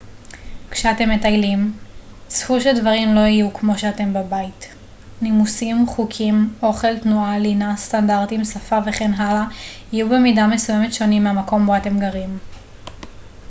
כשאתם 0.71 1.09
מטיילים 1.09 1.73
צפו 2.27 2.61
שדברים 2.61 3.15
לא 3.15 3.19
יהיו 3.19 3.53
כמו 3.53 3.77
שהם 3.77 4.13
בבית 4.13 4.67
נימוסים 5.21 5.85
חוקים 5.87 6.53
אוכל 6.63 6.97
תנועה 6.99 7.37
לינה 7.37 7.77
סטנדרטים 7.77 8.45
שפה 8.45 8.77
וכן 8.85 9.13
הלאה 9.13 9.45
יהיו 9.93 10.09
במידה 10.09 10.47
מסוימת 10.47 10.93
שונים 10.93 11.23
מהמקום 11.23 11.65
בו 11.65 11.75
אתם 11.77 11.99
גרים 11.99 12.37